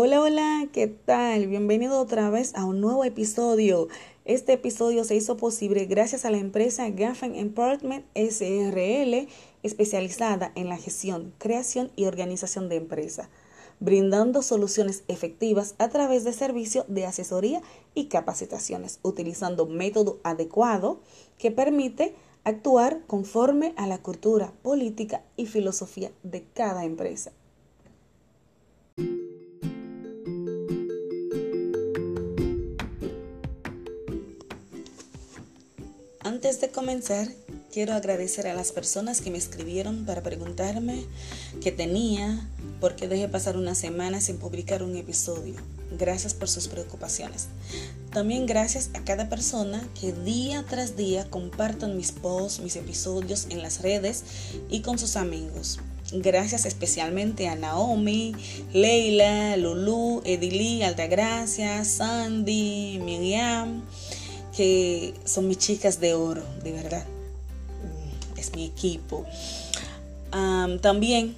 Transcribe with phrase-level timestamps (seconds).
[0.00, 1.48] Hola, hola, ¿qué tal?
[1.48, 3.88] Bienvenido otra vez a un nuevo episodio.
[4.24, 9.26] Este episodio se hizo posible gracias a la empresa Gaffin Empowerment SRL,
[9.64, 13.28] especializada en la gestión, creación y organización de empresas,
[13.80, 17.60] brindando soluciones efectivas a través de servicios de asesoría
[17.92, 21.00] y capacitaciones, utilizando método adecuado
[21.38, 27.32] que permite actuar conforme a la cultura, política y filosofía de cada empresa.
[36.28, 37.26] Antes de comenzar,
[37.72, 41.06] quiero agradecer a las personas que me escribieron para preguntarme
[41.62, 42.46] qué tenía,
[42.82, 45.54] por qué dejé pasar una semana sin publicar un episodio.
[45.98, 47.46] Gracias por sus preocupaciones.
[48.12, 53.62] También gracias a cada persona que día tras día compartan mis posts, mis episodios en
[53.62, 54.22] las redes
[54.68, 55.80] y con sus amigos.
[56.12, 58.34] Gracias especialmente a Naomi,
[58.74, 63.82] Leila, Lulu, Edilí, Altagracia, Sandy, Miriam
[64.58, 67.06] que son mis chicas de oro, de verdad.
[67.06, 69.24] Mm, es mi equipo.
[70.82, 71.36] también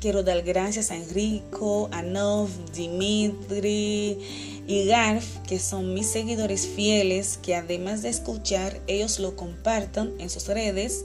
[0.00, 4.18] quiero dar gracias a Enrico, a Nov, Dimitri
[4.66, 10.28] y Garf, que son mis seguidores fieles, que además de escuchar, ellos lo compartan en
[10.28, 11.04] sus redes,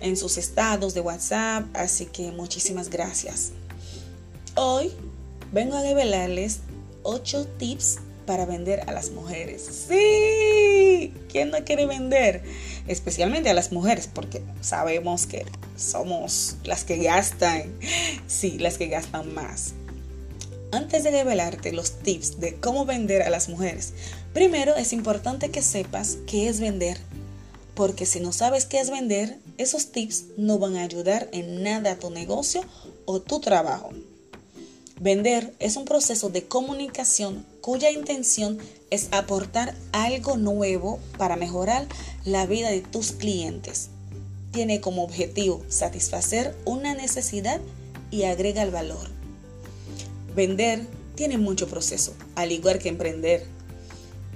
[0.00, 1.64] en sus estados de WhatsApp.
[1.74, 3.50] Así que muchísimas gracias.
[4.54, 4.92] Hoy
[5.50, 6.60] vengo a revelarles
[7.02, 9.68] 8 tips para vender a las mujeres.
[9.88, 10.61] Sí,
[11.32, 12.42] ¿quién no quiere vender?
[12.86, 17.74] Especialmente a las mujeres, porque sabemos que somos las que gastan,
[18.26, 19.72] sí, las que gastan más.
[20.70, 23.94] Antes de revelarte los tips de cómo vender a las mujeres,
[24.32, 26.98] primero es importante que sepas qué es vender,
[27.74, 31.92] porque si no sabes qué es vender, esos tips no van a ayudar en nada
[31.92, 32.62] a tu negocio
[33.06, 33.90] o tu trabajo.
[35.02, 38.58] Vender es un proceso de comunicación cuya intención
[38.90, 41.88] es aportar algo nuevo para mejorar
[42.24, 43.88] la vida de tus clientes.
[44.52, 47.60] Tiene como objetivo satisfacer una necesidad
[48.12, 49.10] y agrega el valor.
[50.36, 53.44] Vender tiene mucho proceso, al igual que emprender.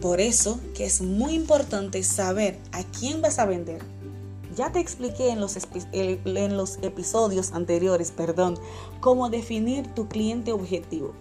[0.01, 3.83] Por eso que es muy importante saber a quién vas a vender
[4.57, 8.59] ya te expliqué en los, episodios anteriores, perdón,
[9.01, 11.13] cómo definir tu cliente objetivo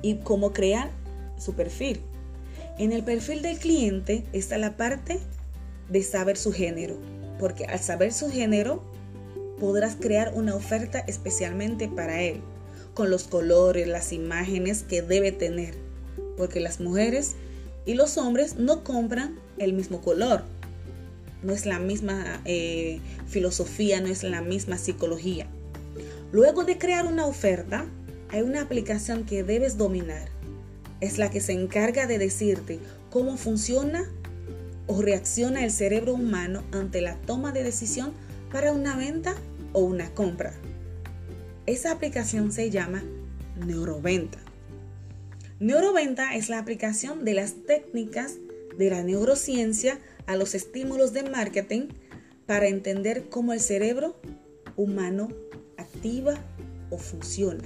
[0.00, 0.90] y cómo crear
[1.36, 2.00] su perfil.
[2.78, 5.18] En el perfil del cliente está la parte
[5.88, 6.96] de saber su género,
[7.40, 8.82] porque al saber su género
[9.58, 12.42] podrás crear una oferta especialmente para él,
[12.94, 15.74] con los colores, las imágenes que debe tener,
[16.36, 17.34] porque las mujeres
[17.86, 20.44] y los hombres no compran el mismo color,
[21.46, 25.46] no es la misma eh, filosofía, no es la misma psicología.
[26.32, 27.86] Luego de crear una oferta,
[28.30, 30.28] hay una aplicación que debes dominar.
[31.00, 32.80] Es la que se encarga de decirte
[33.10, 34.10] cómo funciona
[34.88, 38.12] o reacciona el cerebro humano ante la toma de decisión
[38.50, 39.36] para una venta
[39.72, 40.52] o una compra.
[41.66, 43.04] Esa aplicación se llama
[43.64, 44.38] Neuroventa.
[45.60, 48.34] Neuroventa es la aplicación de las técnicas
[48.76, 51.88] de la neurociencia a los estímulos de marketing
[52.46, 54.16] para entender cómo el cerebro
[54.76, 55.28] humano
[55.76, 56.34] activa
[56.90, 57.64] o funciona.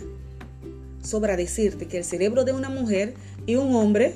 [1.02, 3.14] Sobra decirte que el cerebro de una mujer
[3.46, 4.14] y un hombre,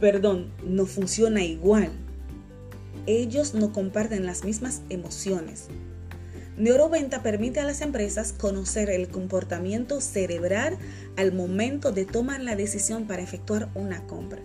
[0.00, 1.90] perdón, no funciona igual.
[3.06, 5.66] Ellos no comparten las mismas emociones.
[6.56, 10.76] Neuroventa permite a las empresas conocer el comportamiento cerebral
[11.16, 14.42] al momento de tomar la decisión para efectuar una compra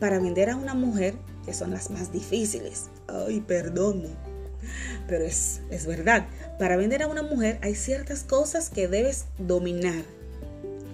[0.00, 2.86] para vender a una mujer, que son las más difíciles.
[3.06, 4.06] Ay, perdón.
[5.06, 6.26] Pero es, es verdad,
[6.58, 10.04] para vender a una mujer hay ciertas cosas que debes dominar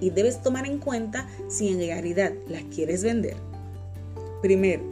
[0.01, 3.37] y debes tomar en cuenta si en realidad la quieres vender.
[4.43, 4.83] Primero,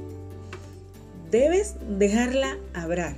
[1.30, 3.14] debes dejarla hablar.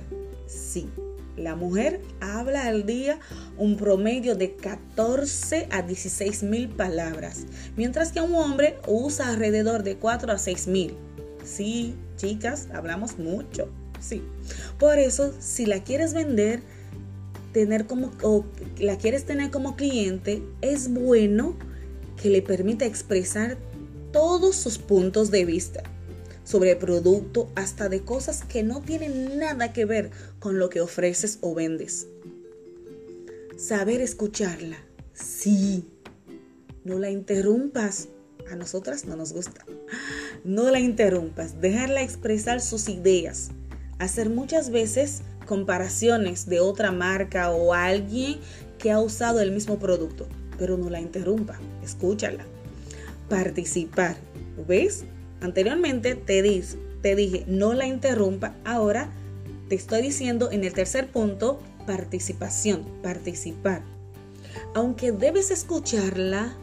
[0.47, 0.89] Sí,
[1.37, 3.19] la mujer habla al día
[3.57, 7.45] un promedio de 14 a 16 mil palabras,
[7.75, 10.95] mientras que un hombre usa alrededor de 4 a 6 mil.
[11.43, 13.69] Sí, chicas, hablamos mucho.
[13.99, 14.23] Sí.
[14.77, 16.61] Por eso, si la quieres vender,
[17.53, 18.45] tener como o
[18.79, 21.55] la quieres tener como cliente, es bueno
[22.21, 23.57] que le permita expresar
[24.11, 25.83] todos sus puntos de vista
[26.47, 31.39] sobre producto, hasta de cosas que no tienen nada que ver con lo que ofreces
[31.41, 32.07] o vendes.
[33.57, 34.77] Saber escucharla.
[35.13, 35.83] Sí.
[36.85, 38.07] No la interrumpas.
[38.49, 39.65] A nosotras no nos gusta.
[40.45, 41.59] No la interrumpas.
[41.59, 43.49] Dejarla expresar sus ideas.
[43.99, 48.39] Hacer muchas veces comparaciones de otra marca o alguien
[48.77, 50.27] que ha usado el mismo producto.
[50.57, 52.43] pero no la interrumpa, escúchala.
[53.29, 54.15] Participar,
[54.67, 55.03] ¿ves?
[55.41, 56.63] Anteriormente te,
[57.01, 59.11] te dije, no la interrumpa, ahora
[59.69, 63.83] te estoy diciendo en el tercer punto, participación, participar.
[64.73, 66.55] Aunque debes escucharla,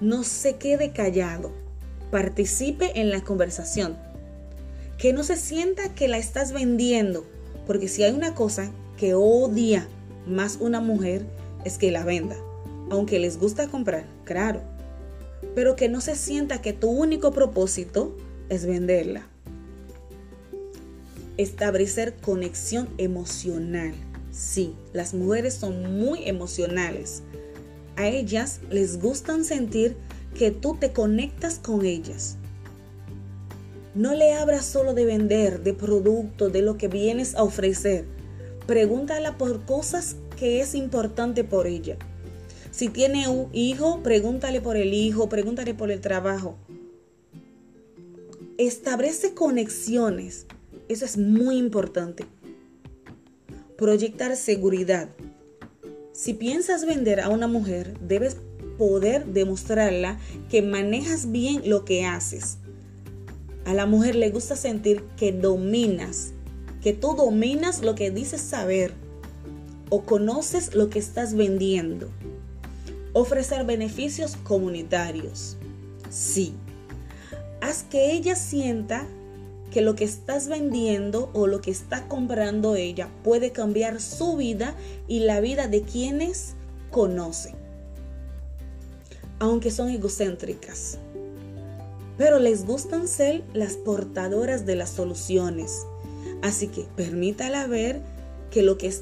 [0.00, 1.52] no se quede callado.
[2.10, 3.96] Participe en la conversación.
[4.98, 7.24] Que no se sienta que la estás vendiendo,
[7.66, 9.88] porque si hay una cosa que odia
[10.26, 11.26] más una mujer
[11.64, 12.36] es que la venda,
[12.90, 14.60] aunque les gusta comprar, claro,
[15.54, 18.16] pero que no se sienta que tu único propósito
[18.48, 19.26] es venderla.
[21.36, 23.94] Establecer conexión emocional.
[24.30, 27.22] Sí, las mujeres son muy emocionales.
[27.96, 29.96] A ellas les gustan sentir
[30.36, 32.36] que tú te conectas con ellas.
[33.94, 38.04] No le abras solo de vender, de producto, de lo que vienes a ofrecer.
[38.66, 41.96] Pregúntala por cosas que es importante por ella.
[42.74, 46.56] Si tiene un hijo, pregúntale por el hijo, pregúntale por el trabajo.
[48.58, 50.46] Establece conexiones.
[50.88, 52.24] Eso es muy importante.
[53.78, 55.08] Proyectar seguridad.
[56.12, 58.38] Si piensas vender a una mujer, debes
[58.76, 60.18] poder demostrarla
[60.50, 62.58] que manejas bien lo que haces.
[63.66, 66.32] A la mujer le gusta sentir que dominas,
[66.82, 68.92] que tú dominas lo que dices saber
[69.90, 72.10] o conoces lo que estás vendiendo.
[73.14, 75.56] Ofrecer beneficios comunitarios.
[76.10, 76.52] Sí.
[77.60, 79.06] Haz que ella sienta
[79.70, 84.74] que lo que estás vendiendo o lo que está comprando ella puede cambiar su vida
[85.06, 86.54] y la vida de quienes
[86.90, 87.54] conoce.
[89.38, 90.98] Aunque son egocéntricas.
[92.18, 95.86] Pero les gustan ser las portadoras de las soluciones.
[96.42, 98.00] Así que permítala ver
[98.50, 98.92] que lo que,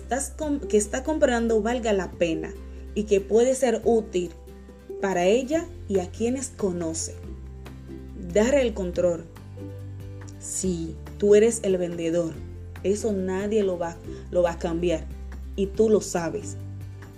[0.68, 2.52] que está comprando valga la pena
[2.94, 4.30] y que puede ser útil
[5.00, 7.14] para ella y a quienes conoce.
[8.32, 9.26] Dar el control
[10.42, 12.34] Sí, tú eres el vendedor.
[12.82, 13.96] Eso nadie lo va,
[14.32, 15.06] lo va a cambiar.
[15.54, 16.56] Y tú lo sabes.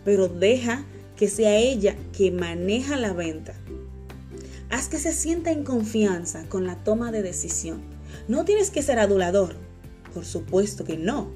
[0.05, 0.85] Pero deja
[1.17, 3.55] que sea ella que maneja la venta.
[4.69, 7.81] Haz que se sienta en confianza con la toma de decisión.
[8.29, 9.55] No tienes que ser adulador.
[10.13, 11.31] Por supuesto que no.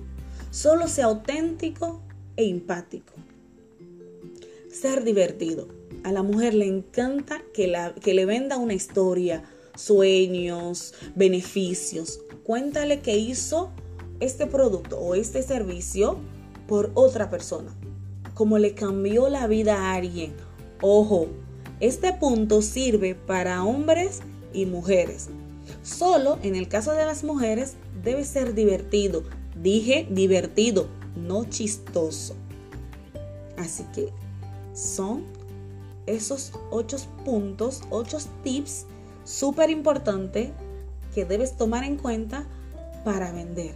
[0.50, 2.02] Solo sea auténtico
[2.36, 3.14] e empático.
[4.80, 5.66] Ser divertido.
[6.04, 9.42] A la mujer le encanta que, la, que le venda una historia,
[9.74, 12.20] sueños, beneficios.
[12.44, 13.70] Cuéntale que hizo
[14.20, 16.18] este producto o este servicio
[16.68, 17.74] por otra persona.
[18.34, 20.34] Como le cambió la vida a alguien.
[20.80, 21.26] Ojo,
[21.80, 24.20] este punto sirve para hombres
[24.52, 25.28] y mujeres.
[25.82, 27.74] Solo en el caso de las mujeres
[28.04, 29.24] debe ser divertido.
[29.60, 30.86] Dije divertido,
[31.16, 32.36] no chistoso.
[33.56, 34.12] Así que
[34.78, 35.24] son
[36.06, 38.86] esos ocho puntos, ocho tips
[39.24, 40.52] súper importante
[41.14, 42.46] que debes tomar en cuenta
[43.04, 43.74] para vender.